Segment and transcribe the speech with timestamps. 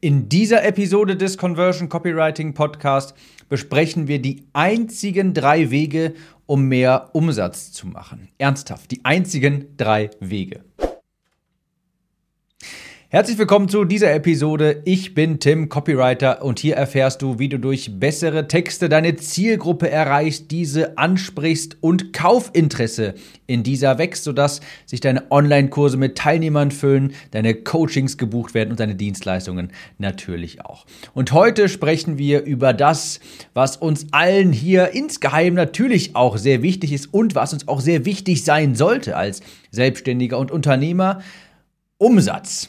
[0.00, 3.14] In dieser Episode des Conversion Copywriting Podcast
[3.48, 6.14] besprechen wir die einzigen drei Wege,
[6.46, 8.28] um mehr Umsatz zu machen.
[8.38, 10.62] Ernsthaft, die einzigen drei Wege.
[13.10, 14.82] Herzlich willkommen zu dieser Episode.
[14.84, 19.88] Ich bin Tim, Copywriter, und hier erfährst du, wie du durch bessere Texte deine Zielgruppe
[19.90, 23.14] erreichst, diese ansprichst und Kaufinteresse
[23.46, 28.78] in dieser wächst, sodass sich deine Online-Kurse mit Teilnehmern füllen, deine Coachings gebucht werden und
[28.78, 30.84] deine Dienstleistungen natürlich auch.
[31.14, 33.20] Und heute sprechen wir über das,
[33.54, 38.04] was uns allen hier insgeheim natürlich auch sehr wichtig ist und was uns auch sehr
[38.04, 41.22] wichtig sein sollte als Selbstständiger und Unternehmer.
[41.96, 42.68] Umsatz.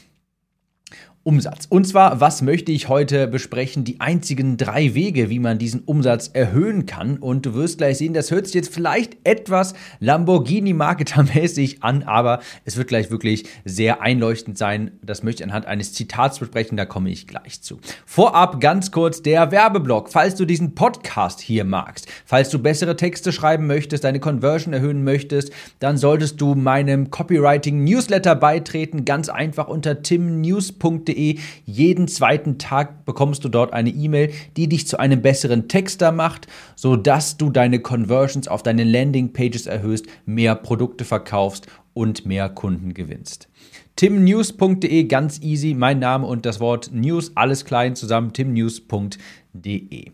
[1.30, 1.68] Umsatz.
[1.70, 3.84] Und zwar, was möchte ich heute besprechen?
[3.84, 7.18] Die einzigen drei Wege, wie man diesen Umsatz erhöhen kann.
[7.18, 12.78] Und du wirst gleich sehen, das hört sich jetzt vielleicht etwas Lamborghini-Marketer-mäßig an, aber es
[12.78, 14.90] wird gleich wirklich sehr einleuchtend sein.
[15.04, 17.80] Das möchte ich anhand eines Zitats besprechen, da komme ich gleich zu.
[18.08, 20.10] Vorab ganz kurz der Werbeblock.
[20.10, 25.04] Falls du diesen Podcast hier magst, falls du bessere Texte schreiben möchtest, deine Conversion erhöhen
[25.04, 29.06] möchtest, dann solltest du meinem Copywriting-Newsletter beitreten.
[29.06, 31.40] Ganz einfach unter timnews.de www.texter.de.
[31.66, 36.48] Jeden zweiten Tag bekommst du dort eine E-Mail, die dich zu einem besseren Texter macht,
[36.76, 43.50] sodass du deine Conversions auf deinen Landingpages erhöhst, mehr Produkte verkaufst und mehr Kunden gewinnst.
[43.96, 50.12] timnews.de, ganz easy, mein Name und das Wort News, alles klein zusammen, timnews.de.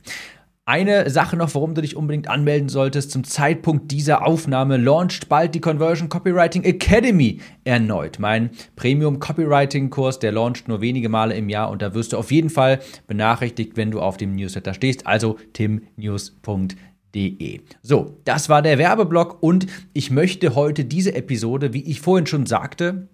[0.68, 3.12] Eine Sache noch, warum du dich unbedingt anmelden solltest.
[3.12, 8.18] Zum Zeitpunkt dieser Aufnahme launcht bald die Conversion Copywriting Academy erneut.
[8.18, 12.18] Mein Premium Copywriting Kurs, der launcht nur wenige Male im Jahr und da wirst du
[12.18, 15.06] auf jeden Fall benachrichtigt, wenn du auf dem Newsletter stehst.
[15.06, 16.80] Also timnews.de.
[17.84, 22.48] So, das war der Werbeblock und ich möchte heute diese Episode, wie ich vorhin schon
[22.48, 23.08] sagte,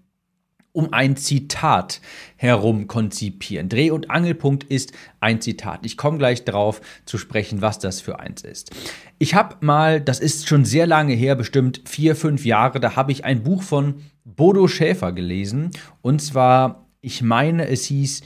[0.73, 2.01] um ein Zitat
[2.37, 3.69] herum konzipieren.
[3.69, 5.85] Dreh- und Angelpunkt ist ein Zitat.
[5.85, 8.71] Ich komme gleich drauf zu sprechen, was das für eins ist.
[9.19, 13.11] Ich habe mal, das ist schon sehr lange her, bestimmt vier, fünf Jahre, da habe
[13.11, 15.71] ich ein Buch von Bodo Schäfer gelesen.
[16.01, 18.21] Und zwar, ich meine, es hieß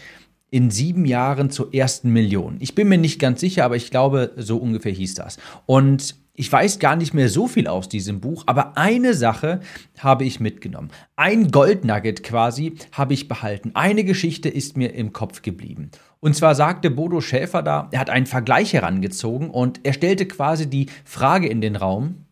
[0.52, 2.58] in sieben Jahren zur ersten Million.
[2.60, 5.38] Ich bin mir nicht ganz sicher, aber ich glaube, so ungefähr hieß das.
[5.66, 9.62] Und ich weiß gar nicht mehr so viel aus diesem Buch, aber eine Sache
[9.98, 10.92] habe ich mitgenommen.
[11.16, 13.72] Ein Goldnugget quasi habe ich behalten.
[13.74, 15.92] Eine Geschichte ist mir im Kopf geblieben.
[16.20, 20.70] Und zwar sagte Bodo Schäfer da, er hat einen Vergleich herangezogen und er stellte quasi
[20.70, 22.26] die Frage in den Raum,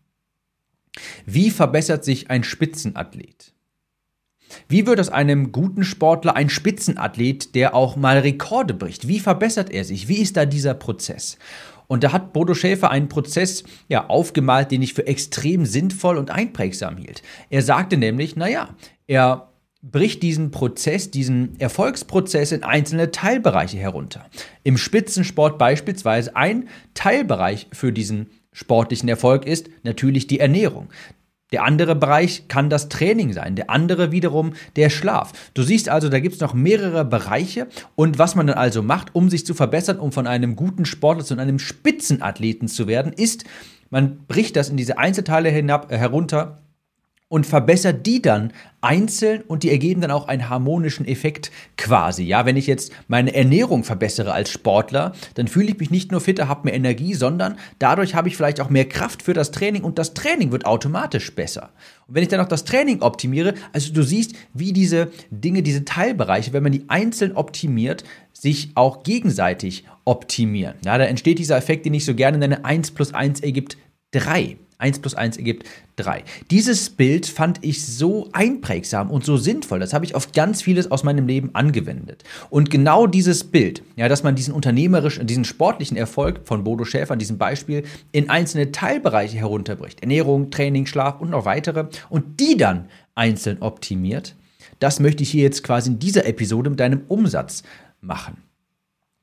[1.26, 3.52] wie verbessert sich ein Spitzenathlet?
[4.68, 9.08] Wie wird aus einem guten Sportler ein Spitzenathlet, der auch mal Rekorde bricht?
[9.08, 10.08] Wie verbessert er sich?
[10.08, 11.38] Wie ist da dieser Prozess?
[11.86, 16.30] Und da hat Bodo Schäfer einen Prozess ja, aufgemalt, den ich für extrem sinnvoll und
[16.30, 17.22] einprägsam hielt.
[17.50, 18.70] Er sagte nämlich, naja,
[19.06, 19.50] er
[19.82, 24.24] bricht diesen Prozess, diesen Erfolgsprozess in einzelne Teilbereiche herunter.
[24.62, 30.88] Im Spitzensport beispielsweise ein Teilbereich für diesen sportlichen Erfolg ist natürlich die Ernährung.
[31.54, 35.30] Der andere Bereich kann das Training sein, der andere wiederum der Schlaf.
[35.54, 39.14] Du siehst also, da gibt es noch mehrere Bereiche und was man dann also macht,
[39.14, 43.44] um sich zu verbessern, um von einem guten Sportler zu einem Spitzenathleten zu werden, ist,
[43.88, 46.58] man bricht das in diese Einzelteile hinab, äh, herunter
[47.34, 52.22] und verbessert die dann einzeln und die ergeben dann auch einen harmonischen Effekt quasi.
[52.22, 56.20] Ja, wenn ich jetzt meine Ernährung verbessere als Sportler, dann fühle ich mich nicht nur
[56.20, 59.82] fitter, habe mehr Energie, sondern dadurch habe ich vielleicht auch mehr Kraft für das Training
[59.82, 61.70] und das Training wird automatisch besser.
[62.06, 65.84] Und wenn ich dann noch das Training optimiere, also du siehst, wie diese Dinge, diese
[65.84, 70.76] Teilbereiche, wenn man die einzeln optimiert, sich auch gegenseitig optimieren.
[70.84, 73.76] Ja, da entsteht dieser Effekt, den ich so gerne nenne, 1 plus 1 ergibt
[74.12, 74.56] 3.
[74.78, 76.24] 1 plus 1 ergibt 3.
[76.50, 79.78] Dieses Bild fand ich so einprägsam und so sinnvoll.
[79.78, 82.24] Das habe ich auf ganz vieles aus meinem Leben angewendet.
[82.50, 87.16] Und genau dieses Bild, ja, dass man diesen unternehmerischen, diesen sportlichen Erfolg von Bodo Schäfer
[87.16, 90.00] diesem Beispiel in einzelne Teilbereiche herunterbricht.
[90.00, 91.86] Ernährung, Training, Schlaf und noch weitere.
[92.08, 94.34] Und die dann einzeln optimiert.
[94.80, 97.62] Das möchte ich hier jetzt quasi in dieser Episode mit deinem Umsatz
[98.00, 98.38] machen.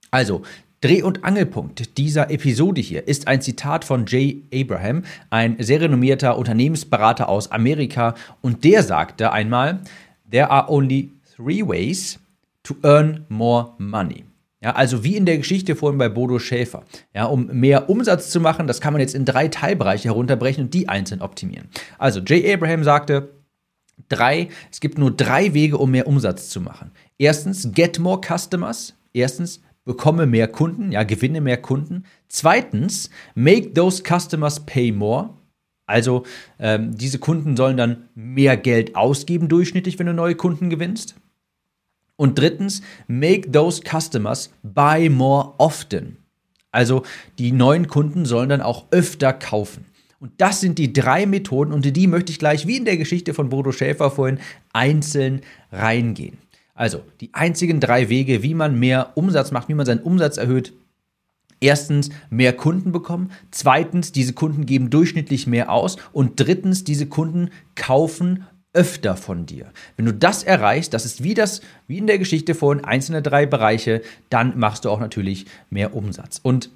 [0.10, 0.42] Also,
[0.82, 6.40] Dreh- und Angelpunkt dieser Episode hier ist ein Zitat von Jay Abraham, ein sehr renommierter
[6.40, 9.82] Unternehmensberater aus Amerika, und der sagte einmal,
[10.32, 12.18] There are only three ways
[12.64, 14.26] to earn more money.
[14.64, 16.84] Ja, also wie in der Geschichte vorhin bei Bodo Schäfer.
[17.14, 20.74] Ja, um mehr Umsatz zu machen, das kann man jetzt in drei Teilbereiche herunterbrechen und
[20.74, 21.70] die einzeln optimieren.
[22.00, 23.30] Also Jay Abraham sagte,
[24.10, 26.92] drei, es gibt nur drei Wege, um mehr Umsatz zu machen.
[27.20, 28.96] Erstens, get more customers.
[29.14, 29.62] Erstens,
[29.92, 32.06] bekomme mehr Kunden, ja, gewinne mehr Kunden.
[32.30, 35.32] Zweitens, make those customers pay more.
[35.86, 36.24] Also
[36.60, 41.16] ähm, diese Kunden sollen dann mehr Geld ausgeben durchschnittlich, wenn du neue Kunden gewinnst.
[42.16, 46.18] Und drittens, make those customers buy more often.
[46.72, 47.04] Also
[47.38, 49.84] die neuen Kunden sollen dann auch öfter kaufen.
[50.22, 53.34] Und das sind die drei Methoden, in die möchte ich gleich, wie in der Geschichte
[53.34, 54.40] von Bodo Schäfer vorhin,
[54.72, 56.38] einzeln reingehen.
[56.82, 60.74] Also die einzigen drei Wege, wie man mehr Umsatz macht, wie man seinen Umsatz erhöht.
[61.60, 63.30] Erstens, mehr Kunden bekommen.
[63.52, 65.98] Zweitens, diese Kunden geben durchschnittlich mehr aus.
[66.12, 69.68] Und drittens, diese Kunden kaufen öfter von dir.
[69.96, 73.46] Wenn du das erreichst, das ist wie das, wie in der Geschichte vorhin, einzelne drei
[73.46, 74.02] Bereiche,
[74.32, 76.40] dann machst du auch natürlich mehr Umsatz.
[76.42, 76.72] Und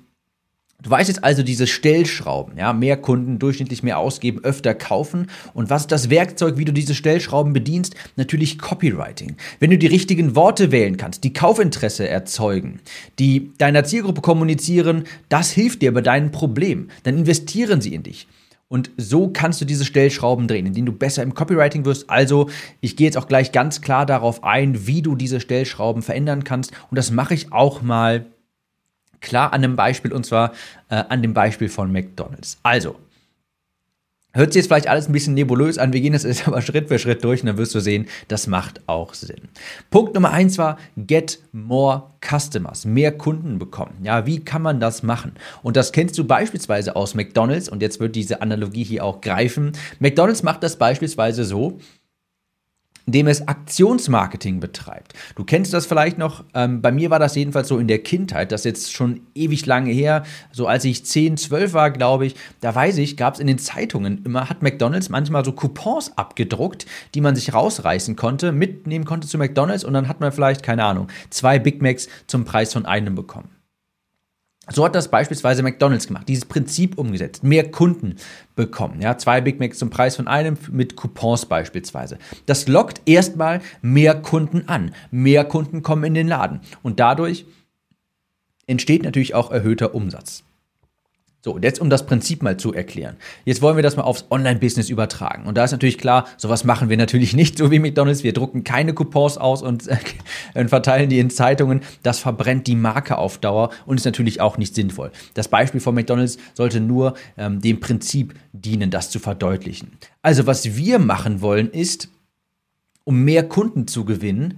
[0.81, 5.27] Du weißt jetzt also diese Stellschrauben, ja, mehr Kunden durchschnittlich mehr ausgeben, öfter kaufen.
[5.53, 7.95] Und was ist das Werkzeug, wie du diese Stellschrauben bedienst?
[8.17, 9.35] Natürlich Copywriting.
[9.59, 12.81] Wenn du die richtigen Worte wählen kannst, die Kaufinteresse erzeugen,
[13.17, 16.89] die deiner Zielgruppe kommunizieren, das hilft dir bei deinem Problem.
[17.03, 18.27] Dann investieren sie in dich.
[18.67, 22.09] Und so kannst du diese Stellschrauben drehen, indem du besser im Copywriting wirst.
[22.09, 22.49] Also,
[22.81, 26.71] ich gehe jetzt auch gleich ganz klar darauf ein, wie du diese Stellschrauben verändern kannst.
[26.89, 28.25] Und das mache ich auch mal
[29.25, 30.53] klar an einem Beispiel und zwar
[30.89, 32.57] äh, an dem Beispiel von McDonald's.
[32.63, 32.95] Also,
[34.35, 36.89] Hört sich jetzt vielleicht alles ein bisschen nebulös an, wir gehen das jetzt aber Schritt
[36.89, 39.47] für Schritt durch und dann wirst du sehen, das macht auch Sinn.
[39.89, 43.95] Punkt Nummer eins war, get more customers, mehr Kunden bekommen.
[44.03, 45.31] Ja, wie kann man das machen?
[45.63, 49.71] Und das kennst du beispielsweise aus McDonalds und jetzt wird diese Analogie hier auch greifen.
[49.99, 51.79] McDonalds macht das beispielsweise so,
[53.05, 55.13] indem es Aktionsmarketing betreibt.
[55.35, 58.51] Du kennst das vielleicht noch, ähm, bei mir war das jedenfalls so in der Kindheit,
[58.51, 62.35] das ist jetzt schon ewig lange her, so als ich 10, 12 war, glaube ich,
[62.61, 66.85] da weiß ich, gab es in den Zeitungen immer, hat McDonalds manchmal so Coupons abgedruckt,
[67.13, 70.83] die man sich rausreißen konnte, mitnehmen konnte zu McDonalds und dann hat man vielleicht, keine
[70.83, 73.54] Ahnung, zwei Big Macs zum Preis von einem bekommen.
[74.71, 78.15] So hat das beispielsweise McDonald's gemacht, dieses Prinzip umgesetzt, mehr Kunden
[78.55, 78.99] bekommen.
[79.01, 82.17] Ja, zwei Big Macs zum Preis von einem mit Coupons beispielsweise.
[82.47, 84.93] Das lockt erstmal mehr Kunden an.
[85.11, 87.45] Mehr Kunden kommen in den Laden und dadurch
[88.65, 90.43] entsteht natürlich auch erhöhter Umsatz.
[91.45, 93.17] So, jetzt um das Prinzip mal zu erklären.
[93.43, 95.45] Jetzt wollen wir das mal aufs Online-Business übertragen.
[95.45, 98.23] Und da ist natürlich klar, sowas machen wir natürlich nicht, so wie McDonalds.
[98.23, 99.87] Wir drucken keine Coupons aus und
[100.55, 101.81] äh, verteilen die in Zeitungen.
[102.01, 105.11] Das verbrennt die Marke auf Dauer und ist natürlich auch nicht sinnvoll.
[105.35, 109.99] Das Beispiel von McDonalds sollte nur ähm, dem Prinzip dienen, das zu verdeutlichen.
[110.23, 112.09] Also, was wir machen wollen, ist,
[113.03, 114.57] um mehr Kunden zu gewinnen,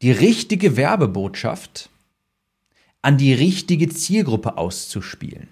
[0.00, 1.90] die richtige Werbebotschaft
[3.02, 5.48] an die richtige Zielgruppe auszuspielen.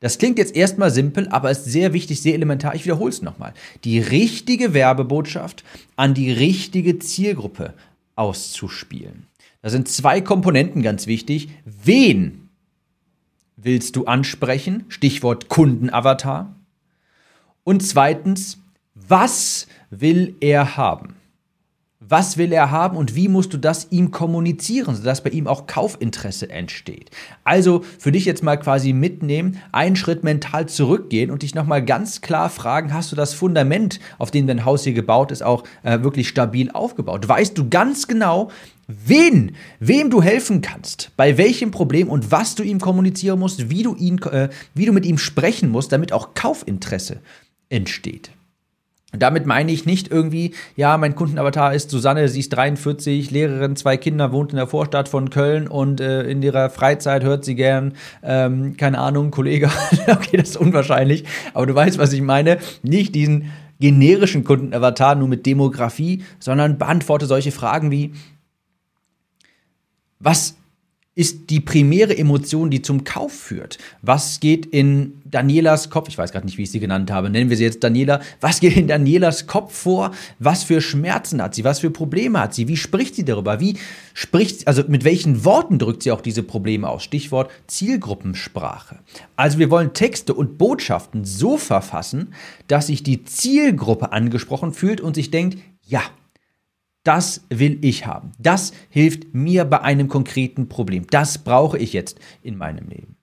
[0.00, 2.74] Das klingt jetzt erstmal simpel, aber ist sehr wichtig, sehr elementar.
[2.74, 3.52] Ich wiederhole es nochmal.
[3.84, 5.64] Die richtige Werbebotschaft
[5.96, 7.74] an die richtige Zielgruppe
[8.14, 9.26] auszuspielen.
[9.62, 11.48] Da sind zwei Komponenten ganz wichtig.
[11.64, 12.48] Wen
[13.56, 14.84] willst du ansprechen?
[14.88, 16.54] Stichwort Kundenavatar.
[17.64, 18.58] Und zweitens,
[18.94, 21.17] was will er haben?
[22.00, 25.66] Was will er haben und wie musst du das ihm kommunizieren, sodass bei ihm auch
[25.66, 27.10] Kaufinteresse entsteht?
[27.42, 32.20] Also für dich jetzt mal quasi mitnehmen, einen Schritt mental zurückgehen und dich nochmal ganz
[32.20, 36.00] klar fragen, hast du das Fundament, auf dem dein Haus hier gebaut ist, auch äh,
[36.00, 37.26] wirklich stabil aufgebaut?
[37.26, 38.52] Weißt du ganz genau,
[38.86, 43.82] wen, wem du helfen kannst, bei welchem Problem und was du ihm kommunizieren musst, wie
[43.82, 47.22] du, ihn, äh, wie du mit ihm sprechen musst, damit auch Kaufinteresse
[47.70, 48.30] entsteht.
[49.12, 53.96] Damit meine ich nicht irgendwie, ja, mein Kundenavatar ist Susanne, sie ist 43, Lehrerin, zwei
[53.96, 57.94] Kinder, wohnt in der Vorstadt von Köln und äh, in ihrer Freizeit hört sie gern,
[58.22, 59.70] ähm, keine Ahnung, Kollege,
[60.08, 61.24] okay, das ist unwahrscheinlich,
[61.54, 63.50] aber du weißt, was ich meine, nicht diesen
[63.80, 68.12] generischen Kundenavatar nur mit Demografie, sondern beantworte solche Fragen wie,
[70.18, 70.56] was
[71.18, 73.78] ist die primäre Emotion, die zum Kauf führt.
[74.02, 77.50] Was geht in Danielas Kopf, ich weiß gerade nicht, wie ich sie genannt habe, nennen
[77.50, 80.12] wir sie jetzt Daniela, was geht in Danielas Kopf vor?
[80.38, 81.64] Was für Schmerzen hat sie?
[81.64, 82.68] Was für Probleme hat sie?
[82.68, 83.58] Wie spricht sie darüber?
[83.58, 83.76] Wie
[84.14, 87.02] spricht, also mit welchen Worten drückt sie auch diese Probleme aus?
[87.02, 89.00] Stichwort Zielgruppensprache.
[89.34, 92.32] Also wir wollen Texte und Botschaften so verfassen,
[92.68, 96.02] dass sich die Zielgruppe angesprochen fühlt und sich denkt, ja,
[97.08, 98.32] das will ich haben.
[98.38, 101.06] Das hilft mir bei einem konkreten Problem.
[101.10, 103.16] Das brauche ich jetzt in meinem Leben.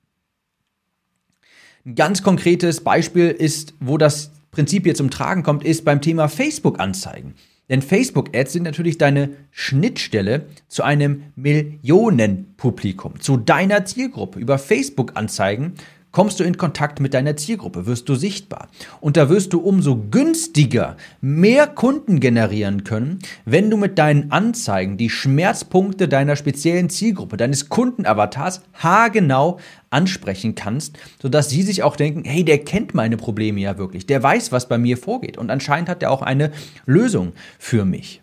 [1.86, 6.30] Ein ganz konkretes Beispiel ist, wo das Prinzip hier zum Tragen kommt, ist beim Thema
[6.30, 7.36] Facebook-Anzeigen.
[7.70, 14.40] Denn Facebook-Ads sind natürlich deine Schnittstelle zu einem Millionenpublikum, zu deiner Zielgruppe.
[14.40, 15.74] Über Facebook-Anzeigen
[16.16, 18.70] kommst du in Kontakt mit deiner Zielgruppe, wirst du sichtbar.
[19.02, 24.96] Und da wirst du umso günstiger mehr Kunden generieren können, wenn du mit deinen Anzeigen
[24.96, 32.24] die Schmerzpunkte deiner speziellen Zielgruppe, deines Kundenavatars haargenau ansprechen kannst, sodass sie sich auch denken,
[32.24, 35.90] hey, der kennt meine Probleme ja wirklich, der weiß, was bei mir vorgeht und anscheinend
[35.90, 36.54] hat er auch eine
[36.86, 38.22] Lösung für mich.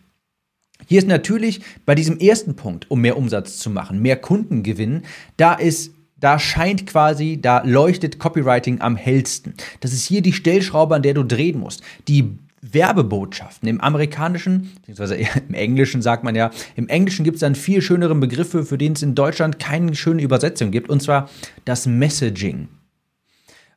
[0.87, 5.05] Hier ist natürlich bei diesem ersten Punkt, um mehr Umsatz zu machen, mehr Kunden gewinnen,
[5.37, 5.93] da ist
[6.23, 9.55] da scheint quasi, da leuchtet Copywriting am hellsten.
[9.81, 11.83] Das ist hier die Stellschraube, an der du drehen musst.
[12.07, 13.69] Die Werbebotschaften.
[13.69, 15.17] Im amerikanischen, beziehungsweise
[15.49, 18.93] im Englischen sagt man ja, im Englischen gibt es dann viel schöneren Begriffe, für den
[18.93, 21.29] es in Deutschland keine schöne Übersetzung gibt, und zwar
[21.65, 22.69] das Messaging.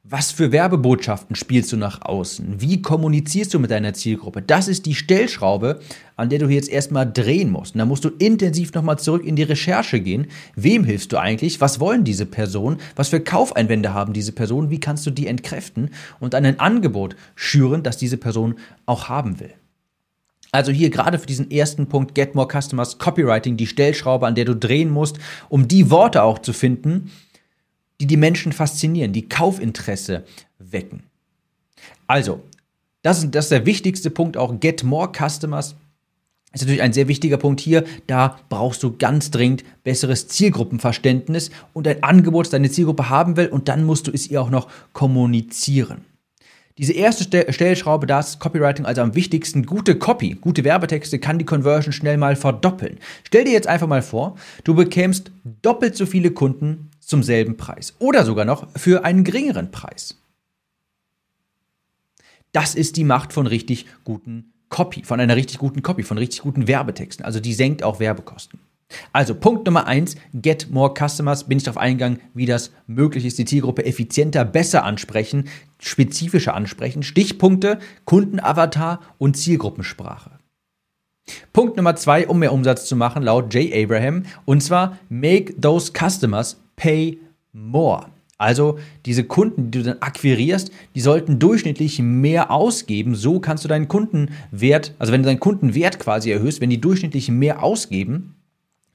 [0.08, 2.62] Was für Werbebotschaften spielst du nach außen?
[2.62, 4.44] Wie kommunizierst du mit deiner Zielgruppe?
[4.44, 5.80] Das ist die Stellschraube,
[6.16, 7.74] an der du jetzt erstmal drehen musst.
[7.74, 10.28] Und da musst du intensiv nochmal zurück in die Recherche gehen.
[10.56, 11.60] Wem hilfst du eigentlich?
[11.60, 12.78] Was wollen diese Personen?
[12.96, 14.70] Was für Kaufeinwände haben diese Personen?
[14.70, 19.54] Wie kannst du die entkräften und ein Angebot schüren, das diese Person auch haben will?
[20.52, 24.46] Also hier gerade für diesen ersten Punkt Get More Customers Copywriting die Stellschraube, an der
[24.46, 25.18] du drehen musst,
[25.50, 27.10] um die Worte auch zu finden,
[28.00, 30.24] die die Menschen faszinieren, die Kaufinteresse
[30.60, 31.04] wecken.
[32.08, 32.42] Also,
[33.02, 34.60] das ist, das ist der wichtigste Punkt auch.
[34.60, 35.76] Get more customers
[36.54, 37.84] ist natürlich ein sehr wichtiger Punkt hier.
[38.08, 43.48] Da brauchst du ganz dringend besseres Zielgruppenverständnis und ein Angebot, das deine Zielgruppe haben will.
[43.48, 46.06] Und dann musst du es ihr auch noch kommunizieren.
[46.78, 47.24] Diese erste
[47.54, 49.66] Stellschraube, da ist Copywriting also am wichtigsten.
[49.66, 53.00] Gute Copy, gute Werbetexte kann die Conversion schnell mal verdoppeln.
[53.24, 54.36] Stell dir jetzt einfach mal vor,
[54.66, 59.72] du bekämst doppelt so viele Kunden zum selben Preis oder sogar noch für einen geringeren
[59.72, 60.20] Preis.
[62.52, 66.42] Das ist die Macht von richtig guten Copy, von einer richtig guten Copy, von richtig
[66.42, 67.26] guten Werbetexten.
[67.26, 68.60] Also die senkt auch Werbekosten.
[69.12, 71.46] Also Punkt Nummer eins: get more customers.
[71.46, 77.04] Bin ich darauf eingegangen, wie das möglich ist, die Zielgruppe effizienter, besser ansprechen, spezifischer ansprechen.
[77.04, 80.32] Stichpunkte, Kundenavatar und Zielgruppensprache.
[81.54, 85.92] Punkt Nummer zwei, um mehr Umsatz zu machen, laut Jay Abraham, und zwar make those
[85.92, 87.20] customers pay
[87.54, 88.08] more.
[88.38, 93.16] Also diese Kunden, die du dann akquirierst, die sollten durchschnittlich mehr ausgeben.
[93.16, 97.30] So kannst du deinen Kundenwert, also wenn du deinen Kundenwert quasi erhöhst, wenn die durchschnittlich
[97.30, 98.36] mehr ausgeben,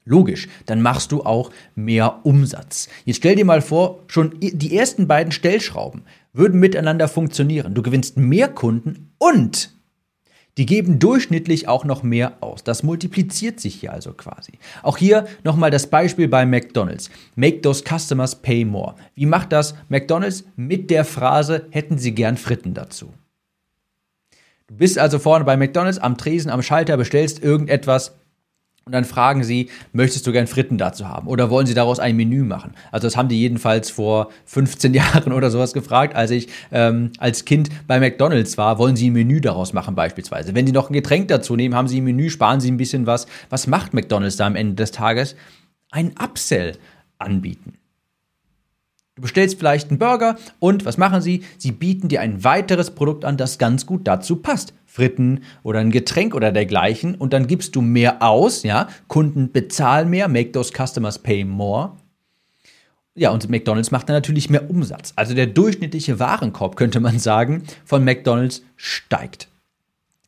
[0.05, 2.87] logisch, dann machst du auch mehr Umsatz.
[3.05, 7.73] Jetzt stell dir mal vor, schon die ersten beiden Stellschrauben würden miteinander funktionieren.
[7.73, 9.73] Du gewinnst mehr Kunden und
[10.57, 12.63] die geben durchschnittlich auch noch mehr aus.
[12.63, 14.53] Das multipliziert sich hier also quasi.
[14.83, 17.09] Auch hier nochmal das Beispiel bei McDonald's.
[17.35, 18.95] Make those customers pay more.
[19.15, 23.13] Wie macht das McDonald's mit der Phrase, hätten Sie gern Fritten dazu?
[24.67, 28.15] Du bist also vorne bei McDonald's am Tresen, am Schalter, bestellst irgendetwas
[28.83, 31.27] und dann fragen sie, möchtest du gern Fritten dazu haben?
[31.27, 32.73] Oder wollen sie daraus ein Menü machen?
[32.91, 37.45] Also das haben die jedenfalls vor 15 Jahren oder sowas gefragt, als ich ähm, als
[37.45, 40.55] Kind bei McDonald's war, wollen sie ein Menü daraus machen beispielsweise.
[40.55, 43.05] Wenn sie noch ein Getränk dazu nehmen, haben sie ein Menü, sparen sie ein bisschen
[43.05, 43.27] was.
[43.49, 45.35] Was macht McDonald's da am Ende des Tages?
[45.91, 46.77] Ein Upsell
[47.19, 47.73] anbieten.
[49.15, 51.43] Du bestellst vielleicht einen Burger und was machen sie?
[51.57, 54.73] Sie bieten dir ein weiteres Produkt an, das ganz gut dazu passt.
[54.85, 60.09] Fritten oder ein Getränk oder dergleichen und dann gibst du mehr aus, ja, Kunden bezahlen
[60.09, 61.93] mehr, make those customers pay more.
[63.13, 65.11] Ja, und McDonald's macht dann natürlich mehr Umsatz.
[65.17, 69.49] Also der durchschnittliche Warenkorb, könnte man sagen, von McDonald's steigt.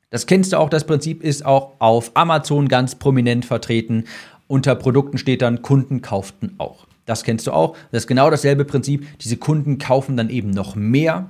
[0.10, 4.04] Das kennst du auch, das Prinzip ist auch auf Amazon ganz prominent vertreten.
[4.48, 6.86] Unter Produkten steht dann Kunden kauften auch.
[7.06, 7.76] Das kennst du auch.
[7.92, 9.06] Das ist genau dasselbe Prinzip.
[9.20, 11.30] Diese Kunden kaufen dann eben noch mehr.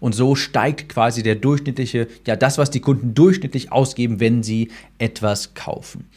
[0.00, 4.70] Und so steigt quasi der durchschnittliche, ja, das, was die Kunden durchschnittlich ausgeben, wenn sie
[4.98, 6.08] etwas kaufen.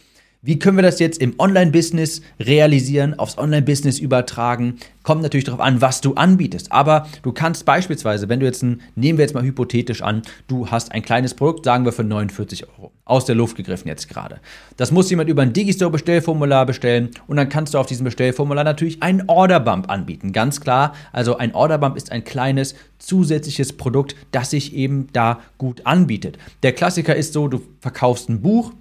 [0.41, 4.77] Wie können wir das jetzt im Online-Business realisieren, aufs Online-Business übertragen?
[5.03, 6.71] Kommt natürlich darauf an, was du anbietest.
[6.71, 10.67] Aber du kannst beispielsweise, wenn du jetzt ein, nehmen wir jetzt mal hypothetisch an, du
[10.67, 12.93] hast ein kleines Produkt, sagen wir für 49 Euro.
[13.03, 14.39] Aus der Luft gegriffen jetzt gerade.
[14.77, 19.03] Das muss jemand über ein Digistore-Bestellformular bestellen und dann kannst du auf diesem Bestellformular natürlich
[19.03, 20.31] einen Orderbump anbieten.
[20.31, 20.93] Ganz klar.
[21.11, 26.37] Also ein Orderbump ist ein kleines zusätzliches Produkt, das sich eben da gut anbietet.
[26.63, 28.71] Der Klassiker ist so, du verkaufst ein Buch,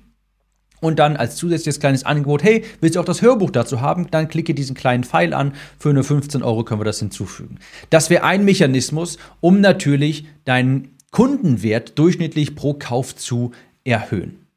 [0.80, 4.10] und dann als zusätzliches kleines Angebot, hey, willst du auch das Hörbuch dazu haben?
[4.10, 5.52] Dann klicke diesen kleinen Pfeil an.
[5.78, 7.58] Für nur 15 Euro können wir das hinzufügen.
[7.90, 13.52] Das wäre ein Mechanismus, um natürlich deinen Kundenwert durchschnittlich pro Kauf zu
[13.84, 14.47] erhöhen.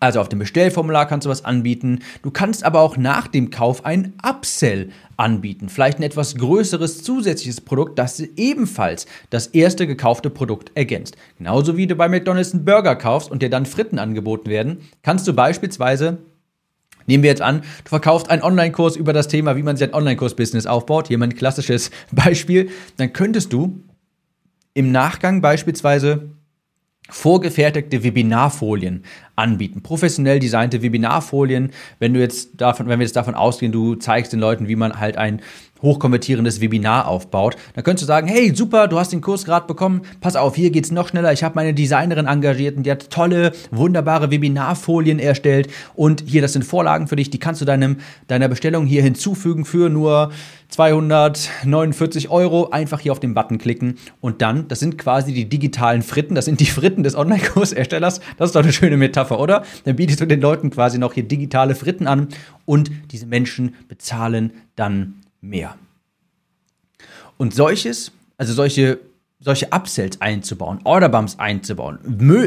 [0.00, 2.00] Also auf dem Bestellformular kannst du was anbieten.
[2.22, 5.68] Du kannst aber auch nach dem Kauf ein Upsell anbieten.
[5.68, 11.16] Vielleicht ein etwas größeres zusätzliches Produkt, das ebenfalls das erste gekaufte Produkt ergänzt.
[11.38, 15.26] Genauso wie du bei McDonald's einen Burger kaufst und dir dann Fritten angeboten werden, kannst
[15.26, 16.18] du beispielsweise
[17.06, 19.94] Nehmen wir jetzt an, du verkaufst einen Online-Kurs über das Thema, wie man sich ein
[19.94, 21.08] Online-Kurs-Business aufbaut.
[21.08, 22.68] Hier mein klassisches Beispiel.
[22.98, 23.82] Dann könntest du
[24.74, 26.28] im Nachgang beispielsweise
[27.08, 29.02] vorgefertigte Webinarfolien
[29.34, 29.82] anbieten.
[29.82, 34.40] Professionell designte Webinarfolien, wenn du jetzt davon, wenn wir jetzt davon ausgehen, du zeigst den
[34.40, 35.40] Leuten, wie man halt ein
[35.82, 40.02] hochkonvertierendes Webinar aufbaut, dann könntest du sagen, hey, super, du hast den Kurs gerade bekommen,
[40.20, 43.52] pass auf, hier geht's noch schneller, ich habe meine Designerin engagiert und die hat tolle,
[43.70, 45.68] wunderbare Webinarfolien erstellt.
[45.94, 49.64] Und hier, das sind Vorlagen für dich, die kannst du deinem, deiner Bestellung hier hinzufügen
[49.64, 50.30] für nur
[50.68, 56.02] 249 Euro, einfach hier auf den Button klicken und dann, das sind quasi die digitalen
[56.02, 59.64] Fritten, das sind die Fritten des Online-Kurserstellers, das ist doch eine schöne Metapher, oder?
[59.84, 62.28] Dann bietest du den Leuten quasi noch hier digitale Fritten an
[62.66, 65.76] und diese Menschen bezahlen dann mehr.
[67.36, 68.98] Und solches, also solche
[69.40, 71.98] solche Upsells einzubauen, Orderbumps einzubauen,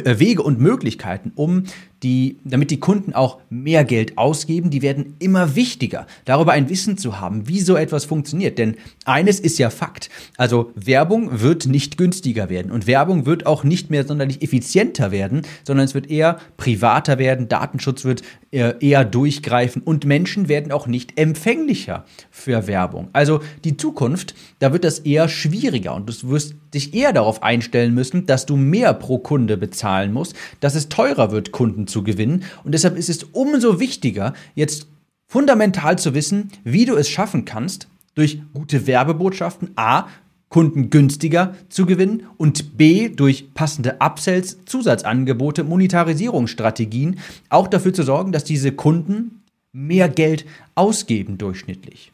[0.06, 1.64] äh, Wege und Möglichkeiten, um
[2.03, 6.98] die, damit die Kunden auch mehr Geld ausgeben, die werden immer wichtiger, darüber ein Wissen
[6.98, 8.58] zu haben, wie so etwas funktioniert.
[8.58, 10.10] Denn eines ist ja Fakt.
[10.38, 15.43] Also Werbung wird nicht günstiger werden und Werbung wird auch nicht mehr sonderlich effizienter werden,
[15.63, 20.88] sondern es wird eher privater werden, Datenschutz wird äh, eher durchgreifen und Menschen werden auch
[20.88, 23.10] nicht empfänglicher für Werbung.
[23.13, 27.93] Also die Zukunft, da wird das eher schwieriger und du wirst dich eher darauf einstellen
[27.93, 32.44] müssen, dass du mehr pro Kunde bezahlen musst, dass es teurer wird, Kunden zu gewinnen.
[32.64, 34.88] Und deshalb ist es umso wichtiger, jetzt
[35.28, 40.08] fundamental zu wissen, wie du es schaffen kannst, durch gute Werbebotschaften A,
[40.50, 48.34] Kunden günstiger zu gewinnen und B, durch passende Upsells, Zusatzangebote, Monetarisierungsstrategien auch dafür zu sorgen,
[48.34, 50.46] dass diese Kunden mehr Geld
[50.76, 52.12] ausgeben durchschnittlich.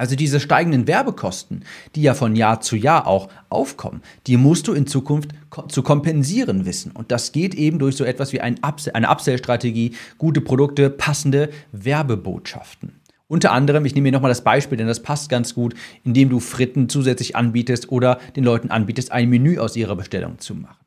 [0.00, 1.62] Also diese steigenden Werbekosten,
[1.94, 5.32] die ja von Jahr zu Jahr auch aufkommen, die musst du in Zukunft
[5.68, 6.92] zu kompensieren wissen.
[6.92, 12.98] Und das geht eben durch so etwas wie eine Upsell-Strategie, gute Produkte, passende Werbebotschaften.
[13.28, 16.40] Unter anderem, ich nehme hier nochmal das Beispiel, denn das passt ganz gut, indem du
[16.40, 20.78] Fritten zusätzlich anbietest oder den Leuten anbietest, ein Menü aus ihrer Bestellung zu machen.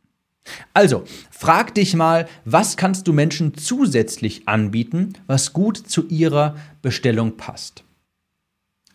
[0.74, 7.38] Also, frag dich mal, was kannst du Menschen zusätzlich anbieten, was gut zu ihrer Bestellung
[7.38, 7.84] passt.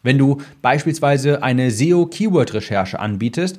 [0.02, 3.58] Wenn du beispielsweise eine SEO-Keyword-Recherche anbietest,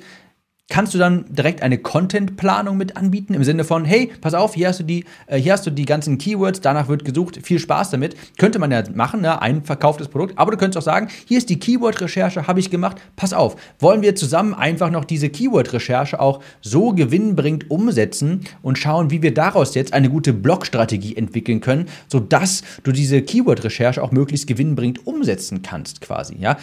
[0.70, 4.68] kannst du dann direkt eine Content-Planung mit anbieten im Sinne von, hey, pass auf, hier
[4.68, 7.90] hast du die, äh, hier hast du die ganzen Keywords, danach wird gesucht, viel Spaß
[7.90, 8.16] damit.
[8.38, 9.42] Könnte man ja machen, ne?
[9.42, 12.96] ein verkauftes Produkt, aber du könntest auch sagen, hier ist die Keyword-Recherche, habe ich gemacht,
[13.16, 19.10] pass auf, wollen wir zusammen einfach noch diese Keyword-Recherche auch so gewinnbringend umsetzen und schauen,
[19.10, 24.46] wie wir daraus jetzt eine gute Blog-Strategie entwickeln können, sodass du diese Keyword-Recherche auch möglichst
[24.46, 26.56] gewinnbringend umsetzen kannst, quasi, ja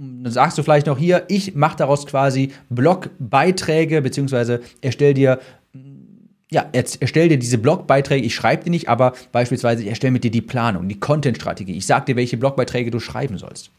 [0.00, 5.40] dann sagst du vielleicht noch hier, ich mache daraus quasi Blogbeiträge, beziehungsweise erstell dir
[6.52, 10.32] ja, erstell dir diese Blogbeiträge, ich schreibe die nicht, aber beispielsweise ich erstelle mit dir
[10.32, 11.76] die Planung, die Content-Strategie.
[11.76, 13.70] Ich sage dir, welche Blogbeiträge du schreiben sollst.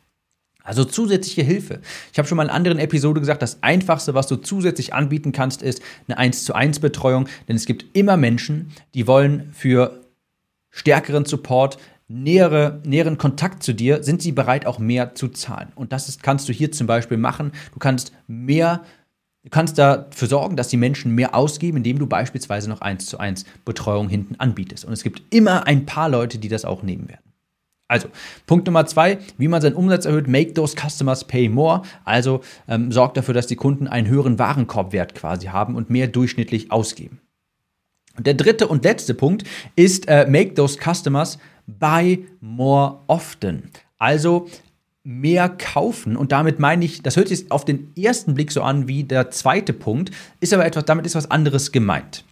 [0.64, 1.82] Also zusätzliche Hilfe.
[2.14, 5.62] Ich habe schon mal in anderen Episode gesagt, das Einfachste, was du zusätzlich anbieten kannst,
[5.62, 10.00] ist eine 1 zu 1 Betreuung, denn es gibt immer Menschen, die wollen für
[10.70, 11.78] stärkeren Support
[12.12, 15.72] nähere, näheren Kontakt zu dir, sind sie bereit, auch mehr zu zahlen.
[15.76, 17.52] Und das ist, kannst du hier zum Beispiel machen.
[17.74, 18.82] Du kannst mehr,
[19.44, 23.18] du kannst dafür sorgen, dass die Menschen mehr ausgeben, indem du beispielsweise noch eins zu
[23.18, 24.86] eins Betreuung hinten anbietest.
[24.86, 27.32] Und es gibt immer ein paar Leute, die das auch nehmen werden.
[27.88, 28.08] Also,
[28.48, 31.82] Punkt Nummer zwei, wie man seinen Umsatz erhöht, make those customers pay more.
[32.06, 36.72] Also ähm, sorgt dafür, dass die Kunden einen höheren Warenkorbwert quasi haben und mehr durchschnittlich
[36.72, 37.20] ausgeben.
[38.18, 39.44] Und der dritte und letzte Punkt
[39.76, 43.70] ist, äh, make those customers buy more often.
[43.98, 44.48] Also
[45.04, 48.88] mehr kaufen und damit meine ich, das hört sich auf den ersten Blick so an
[48.88, 52.24] wie der zweite Punkt, ist aber etwas, damit ist was anderes gemeint.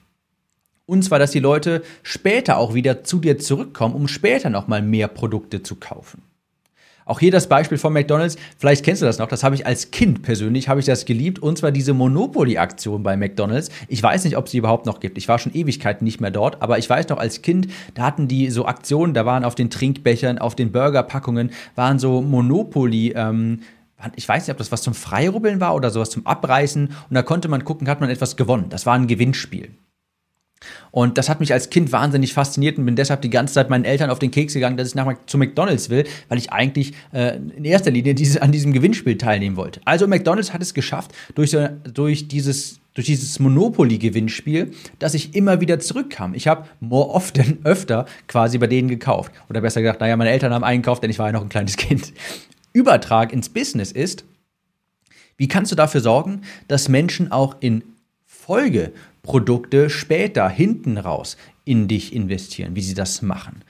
[0.86, 5.08] Und zwar, dass die Leute später auch wieder zu dir zurückkommen, um später nochmal mehr
[5.08, 6.24] Produkte zu kaufen.
[7.10, 8.38] Auch hier das Beispiel von McDonald's.
[8.60, 9.28] Vielleicht kennst du das noch.
[9.28, 11.39] Das habe ich als Kind persönlich, habe ich das geliebt.
[11.39, 13.69] Und zwar diese Monopoly-Aktion bei McDonald's.
[13.88, 15.17] Ich weiß nicht, ob sie überhaupt noch gibt.
[15.17, 16.62] Ich war schon Ewigkeiten nicht mehr dort.
[16.62, 19.15] Aber ich weiß noch, als Kind, da hatten die so Aktionen.
[19.15, 23.62] Da waren auf den Trinkbechern, auf den Burgerpackungen, waren so Monopoly, ähm,
[24.15, 26.89] ich weiß nicht, ob das was zum Freirubbeln war oder sowas zum Abreißen.
[26.89, 28.67] Und da konnte man gucken, hat man etwas gewonnen.
[28.69, 29.72] Das war ein Gewinnspiel.
[30.91, 33.86] Und das hat mich als Kind wahnsinnig fasziniert und bin deshalb die ganze Zeit meinen
[33.86, 37.38] Eltern auf den Keks gegangen, dass ich nach zu McDonalds will, weil ich eigentlich äh,
[37.38, 39.82] in erster Linie diese, an diesem Gewinnspiel teilnehmen wollte.
[39.86, 41.56] Also McDonalds hat es geschafft, durch,
[41.93, 46.34] durch dieses durch dieses Monopoly-Gewinnspiel, dass ich immer wieder zurückkam.
[46.34, 49.32] Ich habe more often öfter quasi bei denen gekauft.
[49.50, 51.78] Oder besser gesagt, naja, meine Eltern haben eingekauft, denn ich war ja noch ein kleines
[51.78, 52.12] Kind.
[52.74, 54.26] Übertrag ins Business ist,
[55.38, 57.84] wie kannst du dafür sorgen, dass Menschen auch in
[59.23, 63.63] Folgeprodukte später hinten raus in dich investieren, wie sie das machen.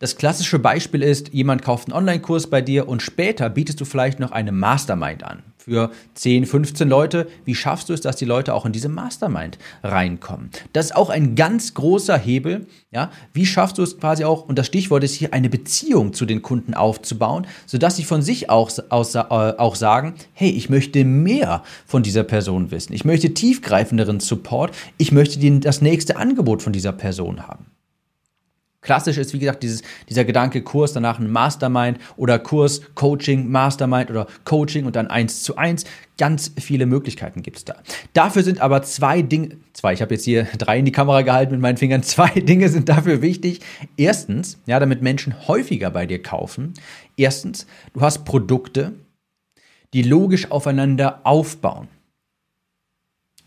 [0.00, 4.20] Das klassische Beispiel ist, jemand kauft einen Online-Kurs bei dir und später bietest du vielleicht
[4.20, 5.42] noch eine Mastermind an.
[5.56, 7.26] Für 10, 15 Leute.
[7.44, 10.50] Wie schaffst du es, dass die Leute auch in diese Mastermind reinkommen?
[10.72, 12.68] Das ist auch ein ganz großer Hebel.
[12.92, 13.10] Ja?
[13.32, 16.42] Wie schaffst du es quasi auch, und das Stichwort ist hier, eine Beziehung zu den
[16.42, 21.64] Kunden aufzubauen, sodass sie von sich auch, aus, äh, auch sagen, hey, ich möchte mehr
[21.86, 22.92] von dieser Person wissen.
[22.92, 24.76] Ich möchte tiefgreifenderen Support.
[24.96, 27.66] Ich möchte das nächste Angebot von dieser Person haben.
[28.88, 34.08] Klassisch ist, wie gesagt, dieses, dieser Gedanke Kurs, danach ein Mastermind oder Kurs, Coaching, Mastermind
[34.08, 35.84] oder Coaching und dann eins zu eins.
[36.16, 37.76] Ganz viele Möglichkeiten gibt es da.
[38.14, 41.52] Dafür sind aber zwei Dinge, zwei, ich habe jetzt hier drei in die Kamera gehalten
[41.52, 43.60] mit meinen Fingern, zwei Dinge sind dafür wichtig.
[43.98, 46.72] Erstens, ja, damit Menschen häufiger bei dir kaufen.
[47.18, 48.94] Erstens, du hast Produkte,
[49.92, 51.88] die logisch aufeinander aufbauen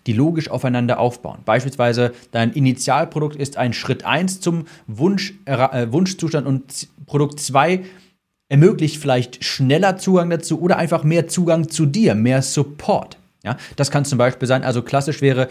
[0.07, 1.39] die logisch aufeinander aufbauen.
[1.45, 7.81] Beispielsweise dein Initialprodukt ist ein Schritt 1 zum Wunsch, äh, Wunschzustand und Produkt 2
[8.49, 13.17] ermöglicht vielleicht schneller Zugang dazu oder einfach mehr Zugang zu dir, mehr Support.
[13.43, 15.47] Ja, das kann zum Beispiel sein, also klassisch wäre,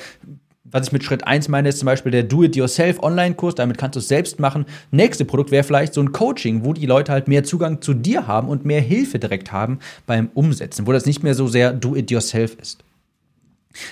[0.64, 4.00] was ich mit Schritt 1 meine, ist zum Beispiel der Do-It-Yourself Online-Kurs, damit kannst du
[4.00, 4.66] es selbst machen.
[4.90, 8.26] Nächste Produkt wäre vielleicht so ein Coaching, wo die Leute halt mehr Zugang zu dir
[8.26, 12.56] haben und mehr Hilfe direkt haben beim Umsetzen, wo das nicht mehr so sehr Do-It-Yourself
[12.60, 12.84] ist.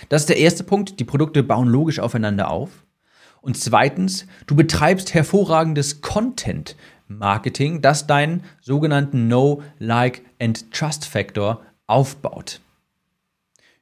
[0.09, 1.01] Das ist der erste Punkt.
[1.01, 2.71] Die Produkte bauen logisch aufeinander auf.
[3.41, 11.62] Und zweitens, du betreibst hervorragendes Content Marketing, das deinen sogenannten No, Like and Trust Factor
[11.87, 12.61] aufbaut.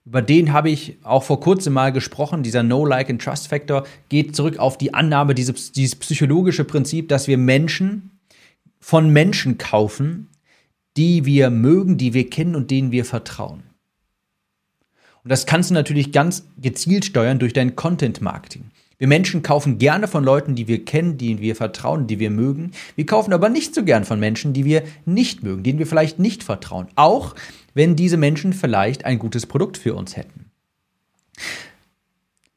[0.05, 2.45] Über den habe ich auch vor kurzem mal gesprochen.
[2.45, 7.09] Dieser No, Like and Trust Factor geht zurück auf die Annahme, dieses, dieses psychologische Prinzip,
[7.09, 8.21] dass wir Menschen
[8.79, 10.29] von Menschen kaufen,
[10.97, 13.65] die wir mögen, die wir kennen und denen wir vertrauen.
[15.27, 18.71] Und das kannst du natürlich ganz gezielt steuern durch dein Content-Marketing.
[18.97, 22.71] Wir Menschen kaufen gerne von Leuten, die wir kennen, denen wir vertrauen, die wir mögen.
[22.95, 26.21] Wir kaufen aber nicht so gern von Menschen, die wir nicht mögen, denen wir vielleicht
[26.21, 26.87] nicht vertrauen.
[26.95, 27.35] Auch
[27.75, 30.53] wenn diese Menschen vielleicht ein gutes Produkt für uns hätten.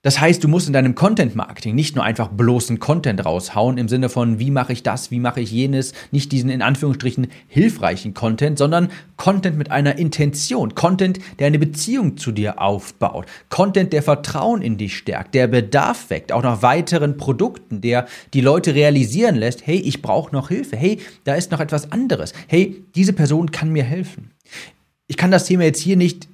[0.01, 4.07] Das heißt, du musst in deinem Content-Marketing nicht nur einfach bloßen Content raushauen im Sinne
[4.07, 8.57] von, wie mache ich das, wie mache ich jenes, nicht diesen in Anführungsstrichen hilfreichen Content,
[8.57, 14.62] sondern Content mit einer Intention, Content, der eine Beziehung zu dir aufbaut, Content, der Vertrauen
[14.62, 19.67] in dich stärkt, der Bedarf weckt, auch nach weiteren Produkten, der die Leute realisieren lässt,
[19.67, 23.73] hey, ich brauche noch Hilfe, hey, da ist noch etwas anderes, hey, diese Person kann
[23.73, 24.31] mir helfen.
[25.07, 26.29] Ich kann das Thema jetzt hier nicht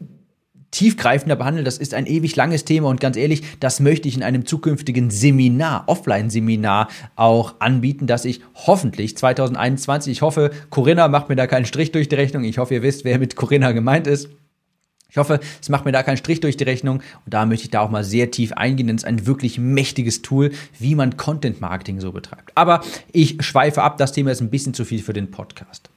[0.76, 1.64] tiefgreifender behandeln.
[1.64, 5.10] Das ist ein ewig langes Thema und ganz ehrlich, das möchte ich in einem zukünftigen
[5.10, 11.66] Seminar, Offline-Seminar auch anbieten, dass ich hoffentlich 2021, ich hoffe, Corinna macht mir da keinen
[11.66, 12.44] Strich durch die Rechnung.
[12.44, 14.30] Ich hoffe, ihr wisst, wer mit Corinna gemeint ist.
[15.10, 17.72] Ich hoffe, es macht mir da keinen Strich durch die Rechnung und da möchte ich
[17.72, 21.16] da auch mal sehr tief eingehen, denn es ist ein wirklich mächtiges Tool, wie man
[21.16, 22.52] Content Marketing so betreibt.
[22.56, 22.82] Aber
[23.14, 25.90] ich schweife ab, das Thema ist ein bisschen zu viel für den Podcast.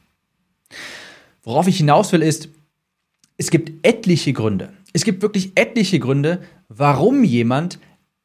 [1.43, 2.49] Worauf ich hinaus will, ist,
[3.39, 4.73] es gibt etliche Gründe.
[4.93, 7.79] Es gibt wirklich etliche Gründe, warum jemand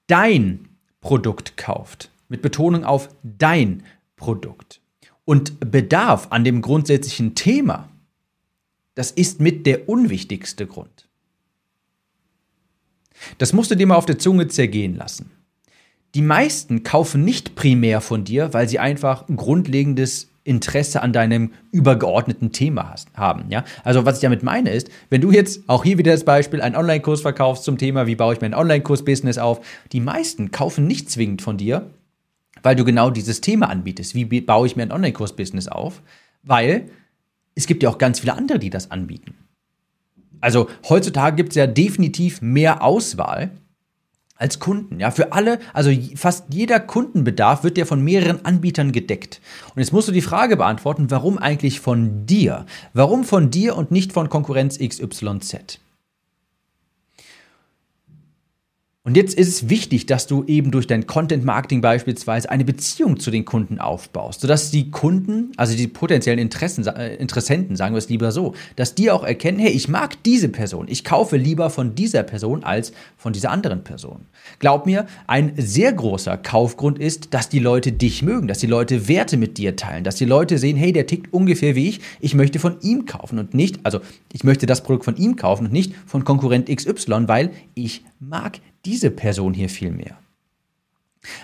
[0.08, 0.68] dein
[1.00, 2.10] Produkt kauft.
[2.28, 3.84] Mit Betonung auf dein
[4.16, 4.82] Produkt.
[5.24, 7.90] Und Bedarf an dem grundsätzlichen Thema,
[8.96, 11.08] das ist mit der unwichtigste Grund.
[13.38, 15.32] Das musst du dir mal auf der Zunge zergehen lassen.
[16.16, 21.52] Die meisten kaufen nicht primär von dir, weil sie einfach ein grundlegendes Interesse an deinem
[21.72, 23.50] übergeordneten Thema hast, haben.
[23.50, 23.64] Ja?
[23.84, 26.76] Also was ich damit meine ist, wenn du jetzt auch hier wieder das Beispiel einen
[26.76, 31.42] Online-Kurs verkaufst zum Thema, wie baue ich mein Online-Kurs-Business auf, die meisten kaufen nicht zwingend
[31.42, 31.90] von dir,
[32.62, 34.16] weil du genau dieses Thema anbietest.
[34.16, 36.02] Wie baue ich mir ein Online-Kurs-Business auf?
[36.44, 36.90] Weil
[37.56, 39.36] es gibt ja auch ganz viele andere, die das anbieten.
[40.42, 43.52] Also heutzutage gibt es ja definitiv mehr Auswahl
[44.36, 45.00] als Kunden.
[45.00, 49.42] Ja, für alle, also fast jeder Kundenbedarf wird ja von mehreren Anbietern gedeckt.
[49.76, 52.66] Und jetzt musst du die Frage beantworten, warum eigentlich von dir?
[52.94, 55.80] Warum von dir und nicht von Konkurrenz XYZ?
[59.06, 63.20] Und jetzt ist es wichtig, dass du eben durch dein Content Marketing beispielsweise eine Beziehung
[63.20, 67.98] zu den Kunden aufbaust, sodass die Kunden, also die potenziellen Interessen, äh, Interessenten, sagen wir
[67.98, 71.70] es lieber so, dass die auch erkennen, hey, ich mag diese Person, ich kaufe lieber
[71.70, 74.22] von dieser Person als von dieser anderen Person.
[74.60, 79.10] Glaub mir, ein sehr großer Kaufgrund ist, dass die Leute dich mögen, dass die Leute
[79.10, 82.36] Werte mit dir teilen, dass die Leute sehen, hey, der tickt ungefähr wie ich, ich
[82.36, 84.00] möchte von ihm kaufen und nicht, also
[84.32, 88.62] ich möchte das Produkt von ihm kaufen und nicht von Konkurrent XY, weil ich mag
[88.86, 90.18] diese Person hier viel mehr.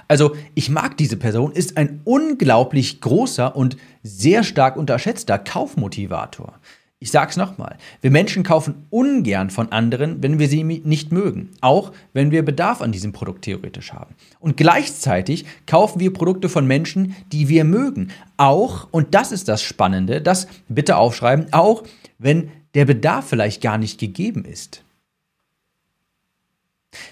[0.07, 6.59] Also, ich mag diese Person, ist ein unglaublich großer und sehr stark unterschätzter Kaufmotivator.
[7.01, 7.77] Ich sag's nochmal.
[8.01, 11.51] Wir Menschen kaufen ungern von anderen, wenn wir sie nicht mögen.
[11.61, 14.15] Auch wenn wir Bedarf an diesem Produkt theoretisch haben.
[14.41, 18.09] Und gleichzeitig kaufen wir Produkte von Menschen, die wir mögen.
[18.35, 21.83] Auch, und das ist das Spannende, das bitte aufschreiben, auch
[22.17, 24.83] wenn der Bedarf vielleicht gar nicht gegeben ist.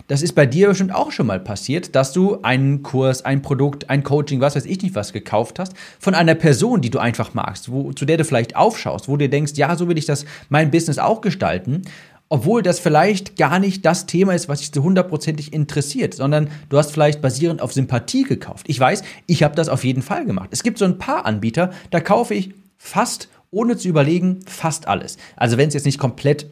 [0.08, 3.90] Das ist bei dir bestimmt auch schon mal passiert, dass du einen Kurs, ein Produkt,
[3.90, 7.34] ein Coaching, was weiß ich nicht was gekauft hast, von einer Person, die du einfach
[7.34, 10.26] magst, wo, zu der du vielleicht aufschaust, wo du denkst, ja, so will ich das
[10.50, 11.84] mein Business auch gestalten,
[12.30, 16.78] obwohl das vielleicht gar nicht das Thema ist, was dich so hundertprozentig interessiert, sondern du
[16.78, 18.66] hast vielleicht basierend auf Sympathie gekauft.
[18.70, 20.50] Ich weiß, ich habe das auf jeden Fall gemacht.
[20.52, 25.18] Es gibt so ein paar Anbieter, da kaufe ich fast ohne zu überlegen fast alles.
[25.38, 26.48] Also wenn es jetzt nicht komplett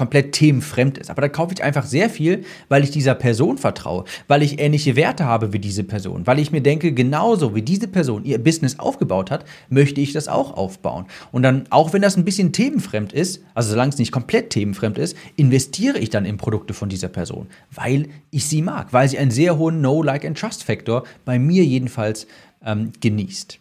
[0.00, 1.10] komplett themenfremd ist.
[1.10, 4.96] Aber da kaufe ich einfach sehr viel, weil ich dieser Person vertraue, weil ich ähnliche
[4.96, 8.78] Werte habe wie diese Person, weil ich mir denke, genauso wie diese Person ihr Business
[8.78, 11.04] aufgebaut hat, möchte ich das auch aufbauen.
[11.32, 14.96] Und dann, auch wenn das ein bisschen themenfremd ist, also solange es nicht komplett themenfremd
[14.96, 19.18] ist, investiere ich dann in Produkte von dieser Person, weil ich sie mag, weil sie
[19.18, 22.26] einen sehr hohen No, Like and Trust Faktor bei mir jedenfalls
[22.64, 23.59] ähm, genießt.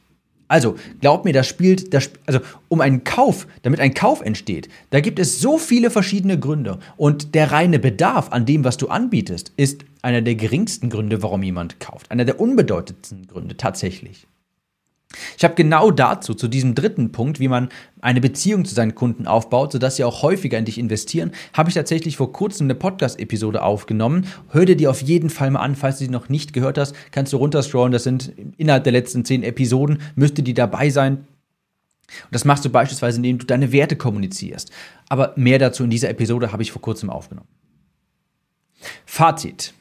[0.49, 4.99] Also, glaub mir, das spielt, das, also um einen Kauf, damit ein Kauf entsteht, da
[4.99, 6.79] gibt es so viele verschiedene Gründe.
[6.97, 11.43] Und der reine Bedarf an dem, was du anbietest, ist einer der geringsten Gründe, warum
[11.43, 12.09] jemand kauft.
[12.09, 14.27] Einer der unbedeutendsten Gründe tatsächlich.
[15.37, 17.69] Ich habe genau dazu, zu diesem dritten Punkt, wie man
[17.99, 21.75] eine Beziehung zu seinen Kunden aufbaut, sodass sie auch häufiger in dich investieren, habe ich
[21.75, 24.27] tatsächlich vor kurzem eine Podcast-Episode aufgenommen.
[24.49, 26.95] Hör dir die auf jeden Fall mal an, falls du sie noch nicht gehört hast,
[27.11, 27.91] kannst du runterscrollen.
[27.91, 31.17] Das sind innerhalb der letzten zehn Episoden, müsste die dabei sein.
[31.17, 34.71] Und das machst du beispielsweise, indem du deine Werte kommunizierst.
[35.09, 37.47] Aber mehr dazu in dieser Episode habe ich vor kurzem aufgenommen.
[39.05, 39.73] Fazit.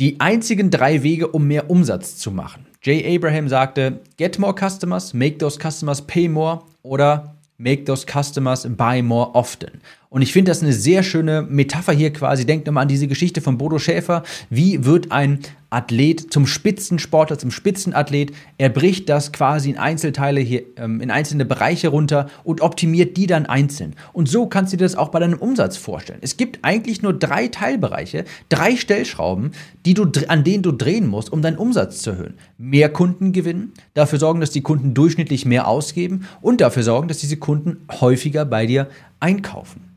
[0.00, 2.66] Die einzigen drei Wege, um mehr Umsatz zu machen.
[2.84, 8.66] Jay Abraham sagte, get more customers, make those customers pay more oder make those customers
[8.68, 9.80] buy more often.
[10.08, 12.44] Und ich finde das eine sehr schöne Metapher hier quasi.
[12.44, 14.24] Denkt nochmal an diese Geschichte von Bodo Schäfer.
[14.50, 15.38] Wie wird ein
[15.72, 18.32] Athlet zum Spitzensportler, zum Spitzenathlet?
[18.58, 23.26] Er bricht das quasi in Einzelteile hier, ähm, in einzelne Bereiche runter und optimiert die
[23.26, 23.94] dann einzeln.
[24.12, 26.18] Und so kannst du dir das auch bei deinem Umsatz vorstellen.
[26.22, 29.52] Es gibt eigentlich nur drei Teilbereiche, drei Stellschrauben,
[29.86, 32.34] die du, an denen du drehen musst, um deinen Umsatz zu erhöhen.
[32.58, 37.18] Mehr Kunden gewinnen, dafür sorgen, dass die Kunden durchschnittlich mehr ausgeben und dafür sorgen, dass
[37.18, 38.88] diese Kunden häufiger bei dir
[39.20, 39.92] einkaufen.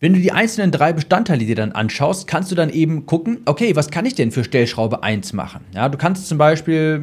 [0.00, 3.76] Wenn du die einzelnen drei Bestandteile dir dann anschaust, kannst du dann eben gucken, okay,
[3.76, 5.64] was kann ich denn für Stellschraube 1 machen?
[5.72, 7.00] Ja, du kannst zum Beispiel,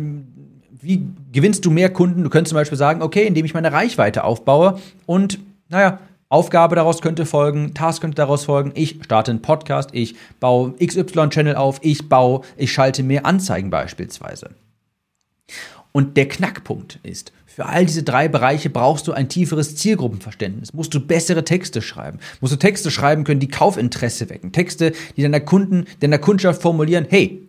[0.82, 2.24] wie gewinnst du mehr Kunden?
[2.24, 6.00] Du könntest zum Beispiel sagen, okay, indem ich meine Reichweite aufbaue und, naja,
[6.30, 11.56] Aufgabe daraus könnte folgen, Task könnte daraus folgen, ich starte einen Podcast, ich baue XY-Channel
[11.56, 14.52] auf, ich baue, ich schalte mehr Anzeigen beispielsweise.
[15.92, 20.74] Und der Knackpunkt ist, für all diese drei Bereiche brauchst du ein tieferes Zielgruppenverständnis.
[20.74, 22.20] Musst du bessere Texte schreiben.
[22.40, 24.52] Musst du Texte schreiben können, die Kaufinteresse wecken.
[24.52, 27.46] Texte, die deiner Kunden, deiner Kundschaft formulieren, hey,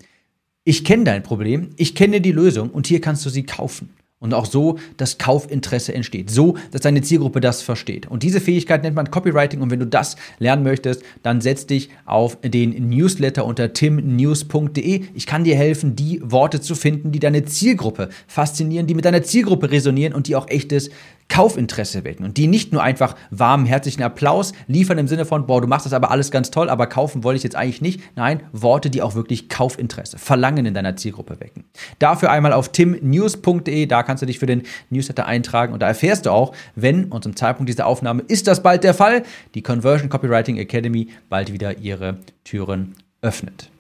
[0.65, 3.91] ich kenne dein Problem, ich kenne die Lösung und hier kannst du sie kaufen.
[4.23, 6.31] Und auch so, dass Kaufinteresse entsteht.
[6.31, 8.07] So, dass deine Zielgruppe das versteht.
[8.07, 9.61] Und diese Fähigkeit nennt man Copywriting.
[9.61, 15.03] Und wenn du das lernen möchtest, dann setz dich auf den Newsletter unter timnews.de.
[15.13, 19.25] Ich kann dir helfen, die Worte zu finden, die deine Zielgruppe faszinieren, die mit deiner
[19.25, 20.91] Zielgruppe resonieren und die auch echtes
[21.33, 25.63] Kaufinteresse wecken und die nicht nur einfach warmen, herzlichen Applaus liefern im Sinne von, boah,
[25.63, 28.03] du machst das aber alles ganz toll, aber kaufen wollte ich jetzt eigentlich nicht.
[28.17, 31.65] Nein, Worte, die auch wirklich Kaufinteresse, Verlangen in deiner Zielgruppe wecken.
[31.99, 36.27] Dafür einmal auf timnews.de, da kannst du dich für den Newsletter eintragen und da erfährst
[36.27, 39.23] du auch, wenn, und zum Zeitpunkt dieser Aufnahme ist das bald der Fall,
[39.55, 43.71] die Conversion Copywriting Academy bald wieder ihre Türen öffnet.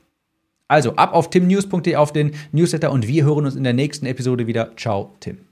[0.68, 4.46] Also ab auf timnews.de auf den Newsletter und wir hören uns in der nächsten Episode
[4.46, 4.74] wieder.
[4.74, 5.51] Ciao, Tim.